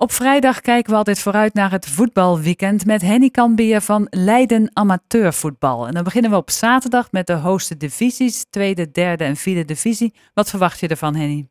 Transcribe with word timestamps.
Op 0.00 0.12
vrijdag 0.12 0.60
kijken 0.60 0.90
we 0.90 0.98
altijd 0.98 1.18
vooruit 1.18 1.54
naar 1.54 1.70
het 1.70 1.86
voetbalweekend 1.86 2.86
met 2.86 3.02
Henny 3.02 3.30
Kambier 3.30 3.80
van 3.80 4.06
Leiden 4.10 4.70
Amateurvoetbal. 4.72 5.86
En 5.86 5.94
dan 5.94 6.04
beginnen 6.04 6.30
we 6.30 6.36
op 6.36 6.50
zaterdag 6.50 7.12
met 7.12 7.26
de 7.26 7.32
hoogste 7.32 7.76
divisies, 7.76 8.46
tweede, 8.50 8.90
derde 8.90 9.24
en 9.24 9.36
vierde 9.36 9.64
divisie. 9.64 10.14
Wat 10.34 10.50
verwacht 10.50 10.80
je 10.80 10.88
ervan, 10.88 11.14
Henny? 11.14 11.48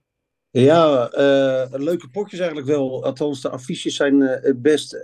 Ja, 0.49 1.11
uh, 1.13 1.79
leuke 1.79 2.09
potjes 2.09 2.39
eigenlijk 2.39 2.69
wel. 2.69 3.03
Althans, 3.03 3.41
de 3.41 3.49
affiches 3.49 3.95
zijn 3.95 4.21
uh, 4.21 4.53
best 4.55 4.93
uh, 4.93 5.01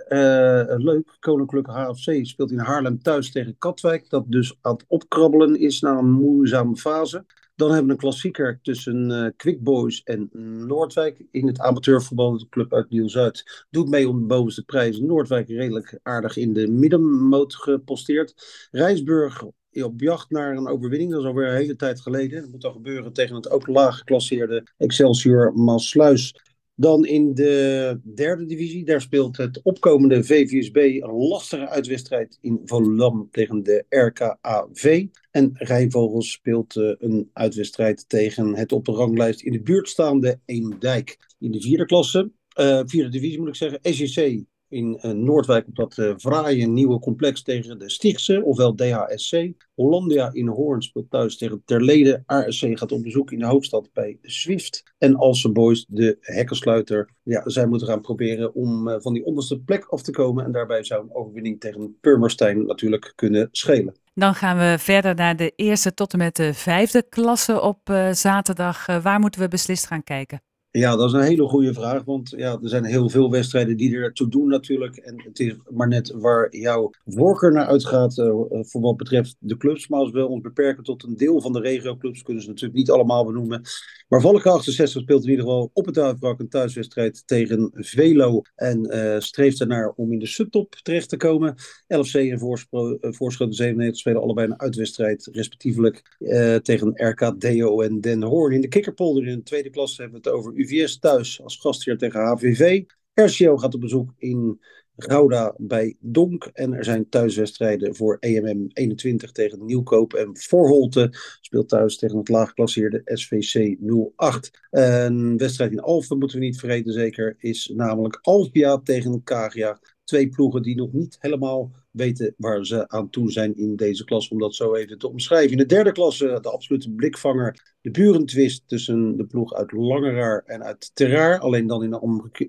leuk. 0.66 1.16
Koninklijke 1.20 1.70
HFC 1.70 2.26
speelt 2.26 2.50
in 2.50 2.58
Haarlem 2.58 3.02
thuis 3.02 3.30
tegen 3.30 3.58
Katwijk. 3.58 4.10
Dat 4.10 4.24
dus 4.26 4.58
aan 4.60 4.72
het 4.72 4.84
opkrabbelen 4.88 5.60
is 5.60 5.80
na 5.80 5.98
een 5.98 6.10
moeizame 6.10 6.76
fase. 6.76 7.24
Dan 7.56 7.68
hebben 7.68 7.86
we 7.86 7.92
een 7.92 7.98
klassieker 7.98 8.58
tussen 8.62 9.10
uh, 9.10 9.26
Quick 9.36 9.62
Boys 9.62 10.02
en 10.02 10.28
Noordwijk 10.66 11.24
in 11.30 11.46
het 11.46 11.60
amateurvoetbal. 11.60 12.38
De 12.38 12.48
club 12.48 12.72
uit 12.72 12.90
Nieuw-Zuid 12.90 13.66
doet 13.70 13.88
mee 13.88 14.08
om 14.08 14.20
de 14.20 14.26
bovenste 14.26 14.64
prijs. 14.64 14.98
Noordwijk 14.98 15.48
redelijk 15.48 15.98
aardig 16.02 16.36
in 16.36 16.52
de 16.52 16.68
middenmoot 16.68 17.54
geposteerd. 17.54 18.34
Rijsburg 18.70 19.44
op 19.82 20.00
jacht 20.00 20.30
naar 20.30 20.56
een 20.56 20.68
overwinning. 20.68 21.10
Dat 21.10 21.20
is 21.20 21.26
alweer 21.26 21.48
een 21.48 21.56
hele 21.56 21.76
tijd 21.76 22.00
geleden. 22.00 22.40
Dat 22.40 22.50
moet 22.50 22.60
dan 22.60 22.72
gebeuren 22.72 23.12
tegen 23.12 23.34
het 23.34 23.50
ook 23.50 23.66
laag 23.66 23.98
geclasseerde 23.98 24.66
Excelsior 24.76 25.52
Maasluis. 25.54 26.34
Dan 26.76 27.06
in 27.06 27.34
de 27.34 28.00
derde 28.14 28.46
divisie, 28.46 28.84
daar 28.84 29.00
speelt 29.00 29.36
het 29.36 29.60
opkomende 29.62 30.24
VVSB 30.24 30.76
een 30.76 31.12
lastige 31.12 31.68
uitwedstrijd 31.68 32.38
in 32.40 32.60
Volendam 32.64 33.28
tegen 33.30 33.62
de 33.62 33.84
RKAV. 33.88 35.06
En 35.30 35.50
Rijnvogels 35.52 36.30
speelt 36.30 36.76
uh, 36.76 36.92
een 36.98 37.30
uitwedstrijd 37.32 38.08
tegen 38.08 38.54
het 38.54 38.72
op 38.72 38.84
de 38.84 38.92
ranglijst 38.92 39.42
in 39.42 39.52
de 39.52 39.62
buurt 39.62 39.88
staande 39.88 40.40
Eemdijk. 40.44 41.16
In 41.38 41.50
de 41.50 41.60
vierde 41.60 41.84
klasse, 41.84 42.32
uh, 42.60 42.80
vierde 42.84 43.10
divisie 43.10 43.38
moet 43.38 43.48
ik 43.48 43.54
zeggen, 43.54 43.78
SJC 43.82 44.44
in 44.68 44.98
uh, 45.02 45.12
Noordwijk 45.12 45.66
op 45.66 45.76
dat 45.76 45.96
uh, 45.96 46.12
fraaie 46.16 46.66
nieuwe 46.66 46.98
complex 46.98 47.42
tegen 47.42 47.78
de 47.78 47.90
Stichtse, 47.90 48.42
ofwel 48.44 48.74
DHSC. 48.74 49.52
Hollandia 49.74 50.32
in 50.32 50.46
Hoorn 50.46 50.82
speelt 50.82 51.10
thuis 51.10 51.36
tegen 51.36 51.62
Terlede. 51.64 52.22
ASC 52.26 52.78
gaat 52.78 52.92
op 52.92 53.02
bezoek 53.02 53.32
in 53.32 53.38
de 53.38 53.46
hoofdstad 53.46 53.88
bij 53.92 54.18
Swift. 54.22 54.94
En 54.98 55.16
Alse 55.16 55.52
Boys, 55.52 55.86
de 55.88 56.16
hekkensluiter. 56.20 57.10
Ja, 57.22 57.42
zij 57.44 57.66
moeten 57.66 57.88
gaan 57.88 58.00
proberen 58.00 58.54
om 58.54 58.88
uh, 58.88 58.94
van 58.98 59.12
die 59.12 59.24
onderste 59.24 59.60
plek 59.60 59.84
af 59.84 60.02
te 60.02 60.10
komen. 60.10 60.44
En 60.44 60.52
daarbij 60.52 60.84
zou 60.84 61.02
een 61.02 61.14
overwinning 61.14 61.60
tegen 61.60 61.98
Purmerstein 62.00 62.66
natuurlijk 62.66 63.12
kunnen 63.14 63.48
schelen. 63.52 63.94
Dan 64.14 64.34
gaan 64.34 64.58
we 64.58 64.76
verder 64.78 65.14
naar 65.14 65.36
de 65.36 65.52
eerste 65.56 65.94
tot 65.94 66.12
en 66.12 66.18
met 66.18 66.36
de 66.36 66.54
vijfde 66.54 67.08
klasse 67.08 67.60
op 67.60 67.78
zaterdag. 68.12 68.86
waar 69.02 69.20
moeten 69.20 69.40
we 69.40 69.48
beslist 69.48 69.86
gaan 69.86 70.04
kijken? 70.04 70.40
Ja, 70.78 70.96
dat 70.96 71.08
is 71.08 71.12
een 71.12 71.20
hele 71.20 71.48
goede 71.48 71.74
vraag. 71.74 72.04
Want 72.04 72.32
ja, 72.36 72.58
er 72.62 72.68
zijn 72.68 72.84
heel 72.84 73.08
veel 73.08 73.30
wedstrijden 73.30 73.76
die 73.76 73.96
ertoe 73.96 74.28
doen 74.28 74.48
natuurlijk. 74.48 74.96
En 74.96 75.22
het 75.22 75.40
is 75.40 75.54
maar 75.70 75.88
net 75.88 76.12
waar 76.14 76.56
jouw 76.56 76.90
voorkeur 77.04 77.52
naar 77.52 77.66
uitgaat 77.66 78.18
uh, 78.18 78.26
voor 78.50 78.80
wat 78.80 78.96
betreft 78.96 79.36
de 79.38 79.56
clubs. 79.56 79.88
Maar 79.88 80.00
als 80.00 80.10
we 80.10 80.26
ons 80.26 80.40
beperken 80.40 80.84
tot 80.84 81.02
een 81.02 81.16
deel 81.16 81.40
van 81.40 81.52
de 81.52 81.60
regioclubs, 81.60 82.22
kunnen 82.22 82.42
ze 82.42 82.48
natuurlijk 82.48 82.78
niet 82.78 82.90
allemaal 82.90 83.24
benoemen. 83.24 83.62
Maar 84.08 84.20
Valken 84.20 84.52
68 84.52 85.02
speelt 85.02 85.24
in 85.24 85.30
ieder 85.30 85.44
geval 85.44 85.70
op 85.72 85.86
het 85.86 85.94
Duivrak 85.94 86.40
een 86.40 86.48
thuiswedstrijd 86.48 87.22
tegen 87.26 87.70
Velo. 87.74 88.42
En 88.54 88.96
uh, 88.96 89.18
streeft 89.18 89.60
ernaar 89.60 89.92
om 89.96 90.12
in 90.12 90.18
de 90.18 90.26
subtop 90.26 90.74
terecht 90.82 91.08
te 91.08 91.16
komen. 91.16 91.54
LFC 91.86 92.14
en 92.14 92.38
Voorschoten 92.38 93.54
97 93.54 93.96
spelen 93.96 94.22
allebei 94.22 94.46
een 94.46 94.60
uitwedstrijd, 94.60 95.28
respectievelijk 95.32 96.16
tegen 96.62 96.92
RKDO 96.94 97.80
en 97.80 98.00
Den 98.00 98.22
Hoorn. 98.22 98.54
In 98.54 98.60
de 98.60 98.68
kikkerpolder 98.68 99.26
in 99.26 99.36
de 99.36 99.42
tweede 99.42 99.70
klasse 99.70 100.02
hebben 100.02 100.20
we 100.22 100.28
het 100.28 100.38
over 100.38 100.62
UVS 100.64 100.98
thuis 100.98 101.42
als 101.42 101.56
gastheer 101.56 101.98
tegen 101.98 102.20
HVV. 102.20 102.82
RCO 103.14 103.56
gaat 103.56 103.74
op 103.74 103.80
bezoek 103.80 104.12
in 104.18 104.60
Gouda 104.96 105.54
bij 105.56 105.96
Donk. 106.00 106.50
En 106.52 106.72
er 106.72 106.84
zijn 106.84 107.08
thuiswedstrijden 107.08 107.94
voor 107.94 108.16
EMM 108.20 108.66
21 108.72 109.32
tegen 109.32 109.64
Nieuwkoop. 109.64 110.14
En 110.14 110.30
Voorholte 110.38 111.08
speelt 111.40 111.68
thuis 111.68 111.96
tegen 111.96 112.18
het 112.18 112.28
laagklasseerde 112.28 113.00
SVC 113.04 113.76
08. 114.16 114.50
Een 114.70 115.36
wedstrijd 115.36 115.72
in 115.72 115.80
Alphen 115.80 116.18
moeten 116.18 116.38
we 116.38 116.44
niet 116.44 116.58
vergeten 116.58 116.92
zeker. 116.92 117.36
Is 117.38 117.72
namelijk 117.74 118.18
Alpia 118.22 118.78
tegen 118.78 119.22
Kagia. 119.22 119.78
Twee 120.04 120.28
ploegen 120.28 120.62
die 120.62 120.76
nog 120.76 120.92
niet 120.92 121.16
helemaal 121.20 121.70
weten 121.90 122.34
waar 122.36 122.66
ze 122.66 122.88
aan 122.88 123.10
toe 123.10 123.30
zijn 123.30 123.56
in 123.56 123.76
deze 123.76 124.04
klas, 124.04 124.28
om 124.28 124.38
dat 124.38 124.54
zo 124.54 124.74
even 124.74 124.98
te 124.98 125.08
omschrijven. 125.08 125.50
In 125.50 125.56
de 125.56 125.66
derde 125.66 125.92
klasse, 125.92 126.38
de 126.42 126.50
absolute 126.50 126.90
blikvanger, 126.90 127.76
de 127.80 127.90
burentwist 127.90 128.62
tussen 128.66 129.16
de 129.16 129.24
ploeg 129.26 129.54
uit 129.54 129.72
Langeraar 129.72 130.42
en 130.46 130.62
uit 130.62 130.90
Terraar. 130.94 131.38
Alleen 131.38 131.66
dan 131.66 131.82
in 131.82 131.90
de 131.90 132.00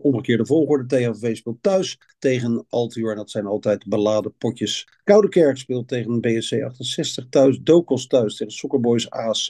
omgekeerde 0.02 0.46
volgorde. 0.46 0.86
THV 0.86 1.36
speelt 1.36 1.64
thuis 1.64 1.98
tegen 2.20 2.66
Altior 2.70 3.12
en 3.12 3.18
dat 3.18 3.30
zijn 3.30 3.46
altijd 3.46 3.88
beladen 3.88 4.34
potjes. 4.38 4.88
Koudekerk 5.04 5.58
speelt 5.58 5.88
tegen 5.88 6.22
BSC 6.22 6.62
68 6.62 7.26
thuis. 7.30 7.60
Dokos 7.62 8.08
thuis 8.08 8.36
tegen 8.36 8.54
Soccerboys 8.54 9.10
ASC 9.10 9.50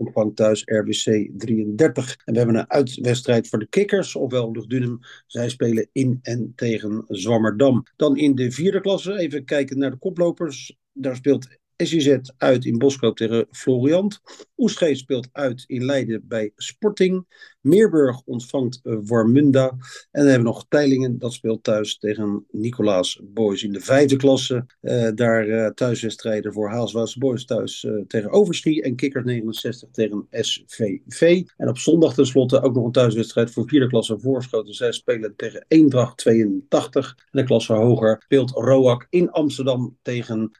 ontvangt 0.00 0.36
thuis 0.36 0.62
RBC 0.64 1.30
33. 1.36 2.16
En 2.24 2.32
we 2.32 2.38
hebben 2.38 2.56
een 2.56 2.70
uitwedstrijd 2.70 3.48
voor 3.48 3.58
de 3.58 3.68
Kikkers, 3.68 4.16
ofwel 4.16 4.52
Luchtdunum. 4.52 4.98
Zij 5.26 5.48
spelen 5.48 5.88
in 5.92 6.18
en 6.22 6.52
tegen 6.56 7.04
Zwammerdam. 7.08 7.86
Dan 7.96 8.16
in 8.16 8.34
de 8.34 8.50
vierde 8.50 8.80
klasse, 8.80 9.18
even 9.18 9.44
kijken 9.44 9.78
naar 9.78 9.90
de 9.90 9.98
koplopers. 9.98 10.76
Daar 10.92 11.16
speelt 11.16 11.46
SJZ 11.76 12.18
uit 12.36 12.64
in 12.64 12.78
Boskoop 12.78 13.16
tegen 13.16 13.46
Floriant. 13.50 14.20
Oestgeest 14.56 15.00
speelt 15.00 15.28
uit 15.32 15.64
in 15.66 15.84
Leiden 15.84 16.28
bij 16.28 16.52
Sporting. 16.56 17.26
Meerburg 17.60 18.22
ontvangt 18.24 18.80
uh, 18.82 18.96
Warmunda. 19.02 19.68
En 19.68 19.78
dan 20.10 20.26
hebben 20.26 20.46
we 20.46 20.52
nog 20.52 20.66
Teilingen, 20.68 21.18
dat 21.18 21.32
speelt 21.32 21.64
thuis 21.64 21.98
tegen 21.98 22.46
Nicolaas 22.50 23.20
Boys 23.24 23.62
in 23.62 23.72
de 23.72 23.80
vijfde 23.80 24.16
klasse. 24.16 24.66
Uh, 24.82 25.08
daar 25.14 25.46
uh, 25.46 25.66
thuiswedstrijden 25.66 26.52
voor 26.52 26.70
Haalswaarse 26.70 27.18
Boys 27.18 27.44
thuis 27.44 27.86
tegen 28.06 28.30
Overschie. 28.30 28.82
En 28.82 28.96
Kikkers 28.96 29.24
69 29.24 29.88
tegen 29.90 30.26
SVV. 30.30 31.42
En 31.56 31.68
op 31.68 31.78
zondag 31.78 32.14
tenslotte 32.14 32.62
ook 32.62 32.74
nog 32.74 32.84
een 32.84 32.92
thuiswedstrijd 32.92 33.50
voor 33.50 33.68
vierde 33.68 33.88
klasse 33.88 34.18
Voorschoten. 34.18 34.74
Zij 34.74 34.92
spelen 34.92 35.36
tegen 35.36 35.64
Eendracht 35.68 36.16
82. 36.16 37.16
En 37.18 37.40
de 37.40 37.44
klasse 37.44 37.72
hoger 37.72 38.22
speelt 38.24 38.50
Roak 38.50 39.06
in 39.10 39.30
Amsterdam 39.30 39.96
tegen 40.02 40.50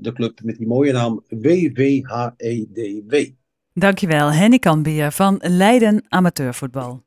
de 0.00 0.12
club 0.14 0.40
met 0.42 0.56
die 0.56 0.66
mooie 0.66 0.92
naam 0.92 1.24
WWHEDW. 1.28 3.14
Dankjewel, 3.74 4.32
Henny 4.32 4.58
Kambier 4.58 5.12
van 5.12 5.38
Leiden 5.42 6.04
Amateurvoetbal. 6.08 7.02